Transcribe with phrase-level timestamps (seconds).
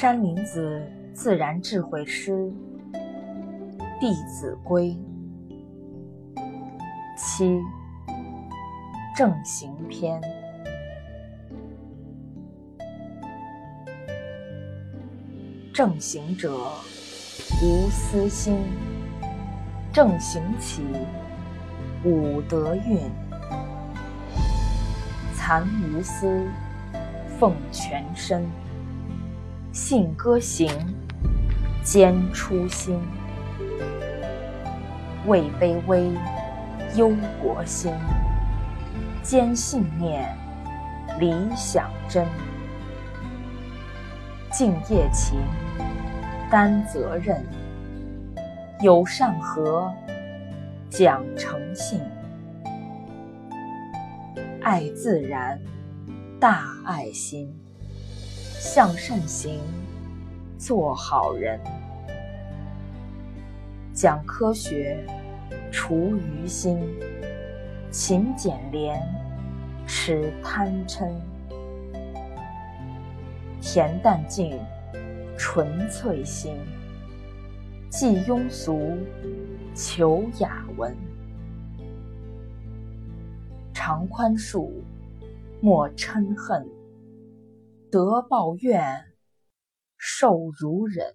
[0.00, 0.80] 山林子
[1.12, 2.30] 自然智慧师
[3.98, 4.96] 《弟子规》
[7.16, 7.60] 七
[9.16, 10.20] 正行篇。
[15.74, 16.56] 正行者，
[17.60, 18.54] 无私心；
[19.92, 20.84] 正行起，
[22.04, 23.00] 五德运。
[25.34, 26.46] 残无私，
[27.36, 28.48] 奉全身。
[29.80, 30.68] 信歌行，
[31.84, 33.00] 坚初心。
[35.24, 36.10] 位卑微，
[36.96, 37.92] 忧国心。
[39.22, 40.36] 坚信念，
[41.20, 42.26] 理想真。
[44.50, 45.38] 敬业勤，
[46.50, 47.40] 担责任。
[48.82, 49.94] 有善和，
[50.90, 52.00] 讲诚信。
[54.60, 55.56] 爱自然，
[56.40, 57.48] 大爱心。
[58.60, 59.60] 向善行，
[60.58, 61.60] 做好人。
[63.94, 64.98] 讲科学，
[65.70, 66.80] 除愚心。
[67.92, 69.00] 勤俭廉，
[69.86, 71.08] 持贪嗔。
[73.62, 74.58] 恬淡静，
[75.36, 76.56] 纯粹心。
[77.88, 78.98] 忌庸俗，
[79.72, 80.94] 求雅文。
[83.72, 84.68] 常宽恕，
[85.60, 86.68] 莫嗔恨。
[87.90, 89.02] 得报怨，
[89.96, 91.14] 受如忍。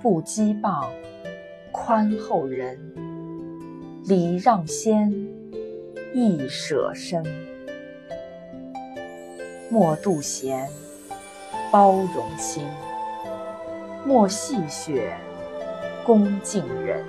[0.00, 0.88] 不讥谤，
[1.70, 2.78] 宽厚人。
[4.06, 5.12] 礼让先，
[6.14, 7.22] 易舍身。
[9.70, 10.66] 莫妒贤，
[11.70, 12.66] 包容心。
[14.06, 15.12] 莫戏谑，
[16.06, 17.04] 恭敬人。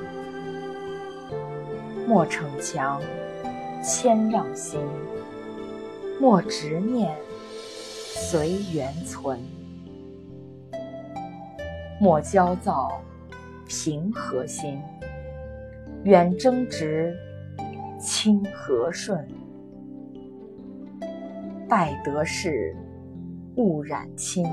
[2.06, 3.02] 莫逞强，
[3.81, 4.81] 谦让心。
[6.22, 7.16] 莫执念，
[7.97, 9.38] 随缘存；
[11.97, 13.02] 莫焦躁，
[13.66, 14.81] 平和心；
[16.03, 17.16] 远争执，
[17.97, 19.25] 亲和顺。
[21.69, 22.75] 败得势，
[23.56, 24.44] 勿染亲；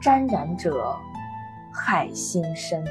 [0.00, 0.96] 沾染者，
[1.70, 2.82] 害心身。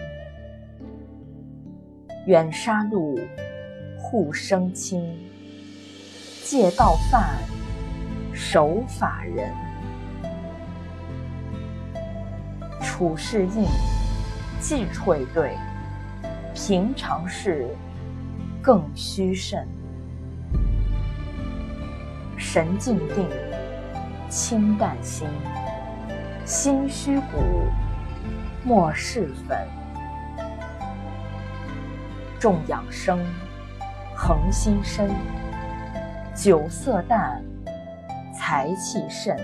[2.27, 3.19] 远杀戮，
[3.97, 5.03] 护生亲。
[6.51, 7.39] 戒道犯，
[8.33, 9.55] 守法人。
[12.81, 13.65] 处事应，
[14.59, 15.51] 忌讳对；
[16.53, 17.73] 平常事，
[18.61, 19.65] 更须慎。
[22.35, 23.29] 神静定，
[24.27, 25.29] 清淡心。
[26.43, 27.69] 心虚骨，
[28.65, 29.57] 莫侍粉。
[32.37, 33.17] 重养生，
[34.13, 35.09] 恒心身。
[36.33, 37.43] 酒色淡，
[38.33, 39.37] 财气甚。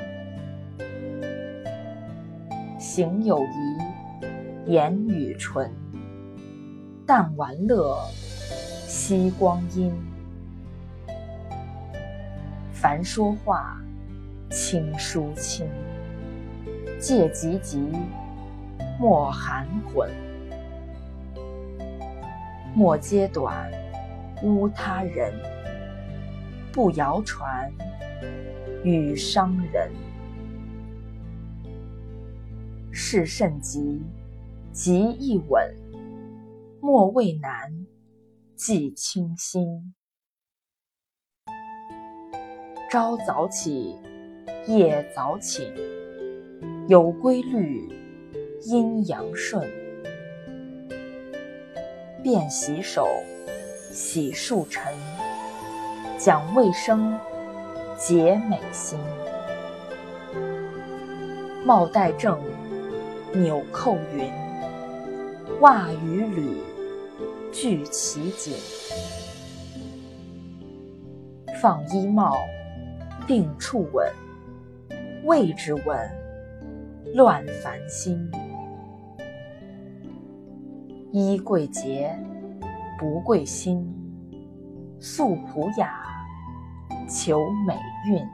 [2.80, 5.70] 行有仪，言语纯。
[7.06, 8.00] 淡玩乐，
[8.88, 9.94] 惜光阴。
[12.72, 13.78] 凡说话，
[14.50, 15.68] 轻疏轻。
[17.00, 17.92] 戒急急，
[18.98, 20.10] 莫含混。
[22.74, 23.70] 莫揭短，
[24.42, 25.34] 污他人。
[26.78, 27.74] 不谣传，
[28.84, 29.92] 与伤人。
[32.92, 34.00] 事甚急，
[34.72, 35.76] 急亦稳。
[36.80, 37.88] 莫畏难，
[38.56, 39.96] 忌轻心。
[42.92, 43.96] 朝早起，
[44.68, 45.74] 夜早寝。
[46.88, 47.90] 有规律，
[48.62, 49.68] 阴阳顺。
[52.22, 53.08] 便洗手，
[53.92, 54.94] 洗漱尘。
[56.18, 57.16] 讲卫生，
[57.96, 58.98] 洁美心。
[61.64, 62.40] 帽戴正，
[63.32, 64.28] 纽扣匀。
[65.62, 66.58] 袜与履，
[67.52, 68.56] 俱齐紧。
[71.62, 72.36] 放衣帽，
[73.28, 74.12] 定处稳。
[75.24, 76.12] 位置稳，
[77.14, 78.28] 乱烦心。
[81.12, 82.12] 衣贵洁，
[82.98, 83.94] 不贵心。
[85.00, 86.04] 素朴雅。
[87.10, 87.74] 求美
[88.06, 88.28] 韵，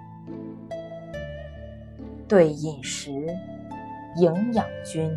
[2.28, 3.12] 对饮食，
[4.18, 5.12] 营养均，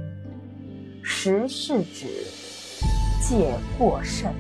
[1.03, 2.07] 食是指，
[3.23, 4.31] 戒过甚。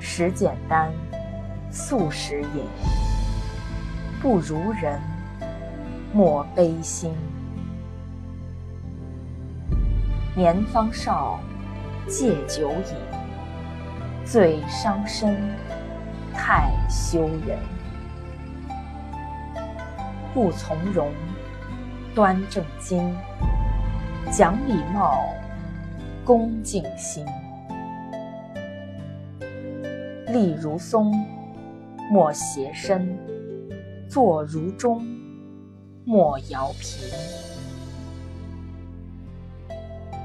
[0.00, 0.90] 食简单，
[1.70, 2.64] 素食也，
[4.22, 4.98] 不如人，
[6.14, 7.12] 莫悲心。
[10.34, 11.38] 年方少，
[12.08, 13.11] 戒酒饮，
[14.24, 15.36] 最伤身。
[16.34, 17.58] 太羞人，
[20.32, 21.12] 不从容，
[22.14, 23.14] 端正襟，
[24.30, 25.24] 讲礼貌，
[26.24, 27.24] 恭敬心。
[30.28, 31.12] 立如松，
[32.10, 33.06] 莫斜身；
[34.08, 35.06] 坐如钟，
[36.04, 37.08] 莫摇频。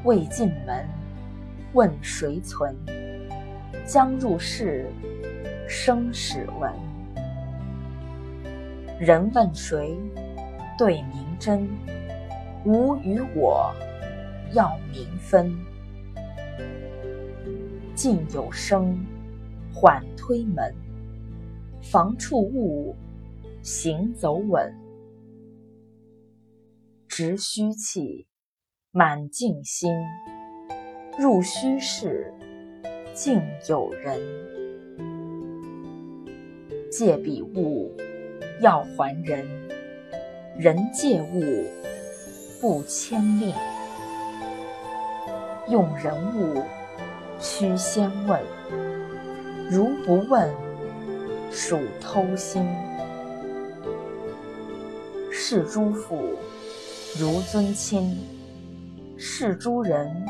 [0.06, 0.88] 未进门，
[1.74, 2.74] 问谁存？
[3.88, 4.86] 将入室，
[5.66, 6.70] 生始闻。
[9.00, 9.96] 人问谁，
[10.78, 11.66] 对明真。
[12.66, 13.74] 吾与我，
[14.52, 15.58] 要明分。
[17.96, 19.00] 近有声，
[19.74, 20.76] 缓推门。
[21.82, 22.94] 防触物，
[23.62, 24.70] 行走稳。
[27.08, 28.28] 执虚气，
[28.92, 29.90] 满静心。
[31.18, 32.34] 入虚室，
[33.18, 34.22] 静有人。
[36.92, 37.92] 借彼物。
[38.60, 39.46] 要还人，
[40.58, 41.64] 人借物
[42.60, 43.54] 不牵令。
[45.68, 46.64] 用人物
[47.40, 48.42] 须先问，
[49.70, 50.52] 如不问，
[51.52, 52.68] 属偷心。
[55.32, 56.18] 视诸父
[57.20, 58.18] 如尊亲，
[59.18, 60.26] 视诸人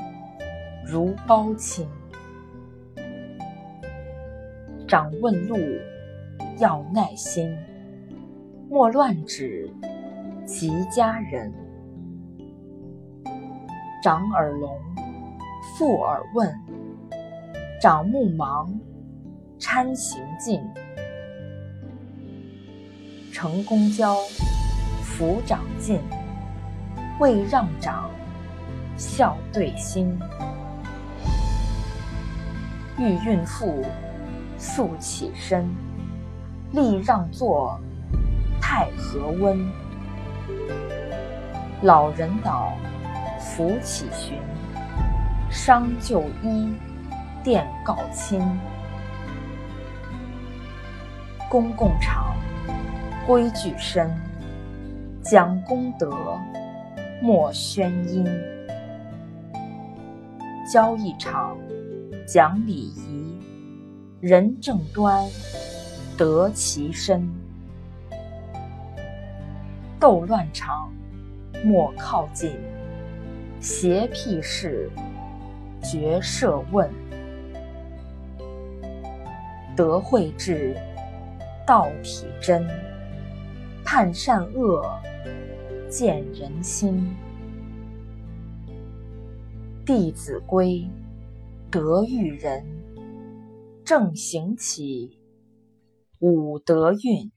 [0.85, 1.87] 如胞亲。
[4.87, 5.57] 长问路
[6.59, 7.53] 要耐心。
[8.69, 9.69] 莫乱指
[10.45, 11.53] 及家人，
[14.01, 14.79] 长耳聋，
[15.77, 16.53] 附耳问，
[17.81, 18.69] 长目盲，
[19.59, 20.61] 搀行进，
[23.33, 24.15] 乘公交，
[25.03, 25.99] 扶长进，
[27.19, 28.09] 未让长，
[28.95, 30.17] 笑对心。
[32.97, 33.83] 遇孕妇，
[34.57, 35.69] 速起身，
[36.71, 37.79] 立让座。
[38.59, 39.65] 太和温，
[41.83, 42.73] 老人倒，
[43.39, 44.37] 扶起寻。
[45.49, 46.73] 伤就医，
[47.43, 48.41] 电告亲。
[51.49, 52.35] 公共场，
[53.25, 54.11] 规矩深。
[55.21, 56.37] 讲公德，
[57.21, 58.27] 莫喧音。
[60.73, 61.55] 交易场，
[62.27, 63.39] 讲礼仪。
[64.19, 65.29] 人正端，
[66.17, 67.29] 得其身。
[69.99, 70.91] 斗乱场，
[71.63, 72.53] 莫靠近；
[73.61, 74.89] 邪僻事，
[75.83, 76.89] 绝设问。
[79.75, 80.75] 德惠智，
[81.63, 82.67] 道体真，
[83.85, 84.83] 判善恶，
[85.91, 87.15] 见人心。
[89.85, 90.67] 《弟子规》：
[91.71, 92.65] 德育人，
[93.87, 95.17] 正行起，
[96.19, 97.31] 五德运。